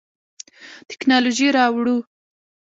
[0.89, 1.97] تکنالوژي راوړو.